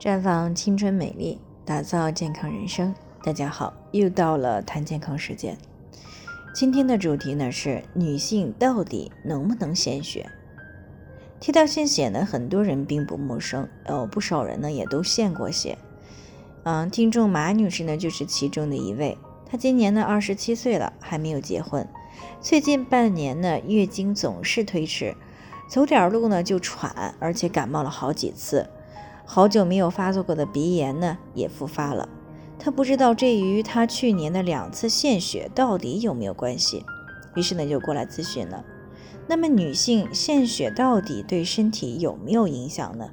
[0.00, 2.94] 绽放青春美丽，打造健康人生。
[3.22, 5.58] 大家好，又到了谈健康时间。
[6.54, 10.30] 今天的主题呢是女性到底能不能献血？
[11.38, 15.76] 提到献血呢，很多人并不陌生，有不少人呢也都献过血。
[16.62, 19.18] 嗯，听众马女士呢就是其中的一位。
[19.44, 21.86] 她今年呢二十七岁了，还没有结婚。
[22.40, 25.14] 最近半年呢，月经总是推迟，
[25.68, 28.66] 走点路呢就喘，而且感冒了好几次。
[29.32, 32.08] 好久没有发作过的鼻炎呢，也复发了。
[32.58, 36.84] 他不知道这与他去年的两次献血到底有没有关系，
[37.36, 38.64] 于是呢就过来咨询了。
[39.28, 43.08] 那么女性献血到底对身体有没有影响呢？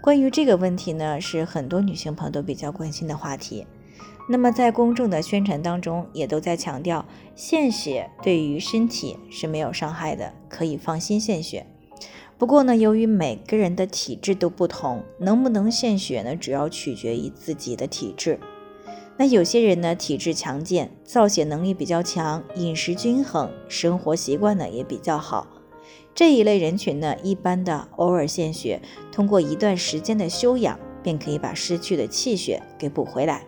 [0.00, 3.66] 关于这个问题呢，是很多女性朋友都比较关心的话题。
[4.28, 11.66] 那么在公众的宣传当中，也都在强调献血对于身体是没有伤害的，可以放心献血。
[12.42, 18.40] 不过呢，由于每个人的体质都不同，能不能献血呢，主要取决于自己的体质。
[19.16, 25.46] 那有些人呢，体质强健，造血能力比较强，饮食均衡，生活习惯呢也比较好。
[26.16, 33.46] 这一类人群呢，一般的偶尔献血，通过一段时间的休养，便可以把失去的气血给补回来。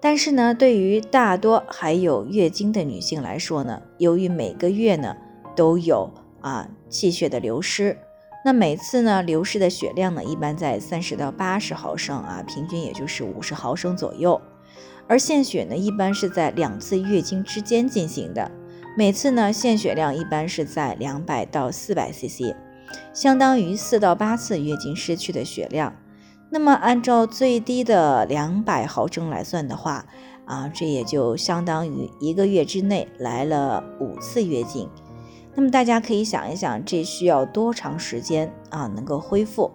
[0.00, 5.14] 但是呢，对于大多还有月经的女性来说呢，由于每个月呢
[5.54, 6.10] 都有
[6.44, 7.96] 啊，气血的流失，
[8.44, 14.38] 那每次呢流失的血量呢，一般在三十到八十毫升啊，平均也就是五十毫升左右。
[15.08, 18.50] 而献血呢，一般是在两次月经之间进行的，
[18.94, 22.54] 每次呢献血量一般是在两百到四百 cc，
[23.14, 25.96] 相当于四到八次月经失去的血量。
[26.50, 30.04] 那么按照最低的两百毫升来算的话，
[30.44, 34.86] 啊，这也就相当于一个月之内来了五次月经。
[35.54, 39.70] 那么大家可以想一想，这需要多长时间啊能够恢复？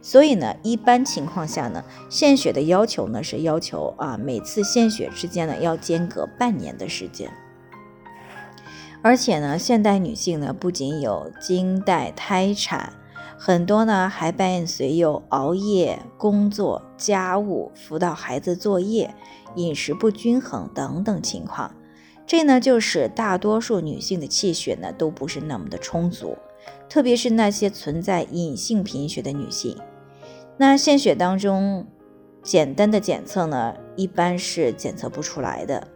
[0.00, 7.28] 所以呢，一般情况下呢，献血的要求呢是要求啊每次献血之间呢要间隔半年的时间。
[9.02, 12.92] 而且呢，现代女性呢不仅有经带、胎产，
[13.36, 19.14] 很多呢还伴随有熬夜、工作、家务、辅导孩子作业、
[19.56, 21.74] 饮食不均衡等等情况。
[22.28, 26.36] 这呢，就使大多数女性的气血呢都不是那么的充足，
[26.86, 29.74] 特别是那些存在隐性贫血的女性。
[30.58, 31.86] 那献血当中，
[32.42, 35.88] 简单的检测呢，一般是检测不出来的。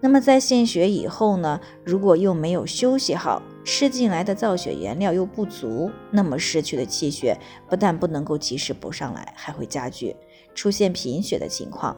[0.00, 10.16] 那么在献血以后呢，如果又没有休息好，吃进来的造血原料又不足，那么失去的气血不但不能够及时补上来，还会加剧
[10.54, 11.94] 出现贫血的情况。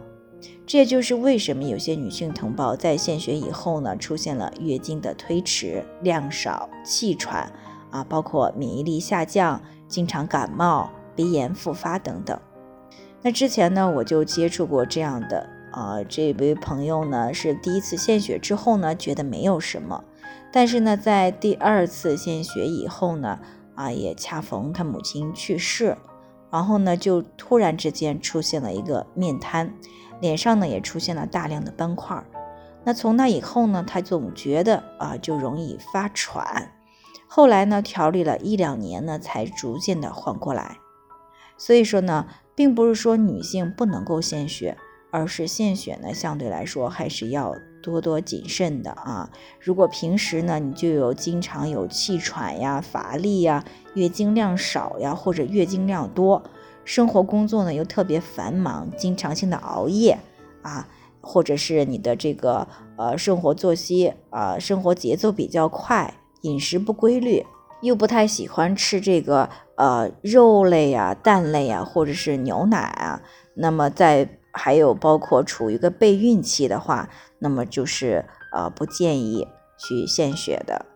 [0.67, 7.53] 这也就是为什么有些女性同胞在献血以后呢，出现了月经的推迟、量少、气喘
[7.91, 12.39] 啊，包括免疫力下降、经常感冒、鼻炎复发等等。
[13.23, 20.05] 那之前呢，我就接触过这样的啊，这位朋友呢是第一次献血之后呢，觉得没有什么，
[20.53, 23.39] 但是呢，在第二次献血以后呢，
[23.75, 25.97] 啊，也恰逢他母亲去世，
[26.51, 29.73] 然后呢，就突然之间出现了一个面瘫。
[30.19, 32.25] 脸上呢也出现了大量的斑块，
[32.85, 36.73] 那从那以后呢，他总觉得啊就容易发喘，
[37.29, 40.79] 后来呢调理了一两年呢，才逐渐的缓过来。
[41.59, 44.79] 所以说呢，并不是说女性不能够献血，
[45.11, 47.55] 而是献血呢相对来说还是要
[47.87, 49.31] 多多谨慎的啊。
[49.61, 53.65] 如果平时呢你就有经常有气喘呀、乏力呀、
[53.95, 56.43] 月经量少呀，或者月经量多。
[56.85, 60.19] 生活工作呢又特别繁忙，经常性的熬夜
[60.63, 60.87] 啊，
[61.21, 67.45] 或者是你的这个呃生活作息啊，生活节奏比较快，饮食不规律，
[67.81, 73.21] 又不太喜欢吃这个呃肉类呀、蛋类呀，或者是牛奶啊，
[73.55, 77.09] 那么在还有包括处于一个备孕期的话，
[77.39, 79.47] 那么就是呃不建议
[79.79, 80.87] 去献血的，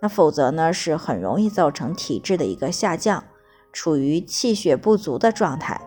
[0.00, 3.24] 那否则呢是很容易造成体质的一个下降。
[3.70, 5.78] 处于气血不足的状态，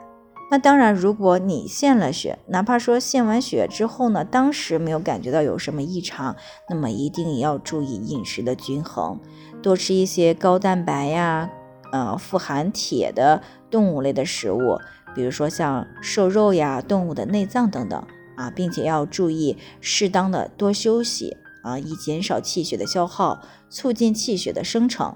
[0.52, 6.36] 那当然，如果你献了血，哪怕说献完血之后呢，当时没有感觉到有什么异常，
[6.70, 9.20] 那么一定要注意饮食的均衡，
[9.64, 11.50] 多吃一些高蛋白呀，
[11.92, 13.42] 呃，富含铁的
[13.72, 14.78] 动物类的食物，
[15.14, 18.04] 比如说像瘦肉呀、动物的内脏等等
[18.36, 25.16] 啊，并且要注意适当的多休息啊，以减少气血的消耗，促进气血的生成。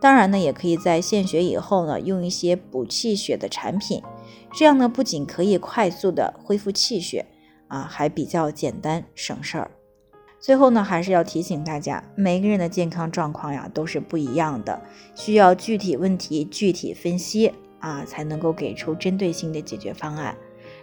[0.00, 4.02] 当然呢，也可以在献血以后呢，用一些补气血的产品，
[4.52, 7.26] 这样呢，不仅可以快速的恢复气血
[7.68, 9.70] 啊，还比较简单省事儿。
[10.38, 14.82] 最后呢，还是要提醒大家，每个人的健康状况呀都是不一样的，
[15.14, 18.04] 需要具体问题具体分析啊。
[18.04, 20.36] 才能够给出针对性的解决方案。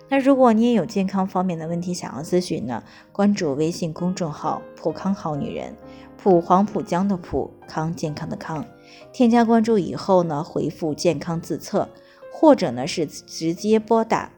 [0.10, 5.76] 那如果你也有健康方面的问题想要咨询呢，关注微信公众号“普康好女人”，
[6.22, 8.66] 普黄浦江的普康健康的康，
[9.12, 11.90] 添加关注以后呢，回复“健康自测”，
[12.32, 14.32] 或者呢是直接拨打，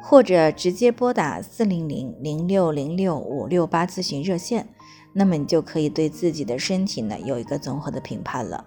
[0.00, 4.68] 或者直接拨打四零零零六零六五六八咨询热线，
[5.12, 8.66] 那么你就可以对自己的身体呢有一个综合的评判了。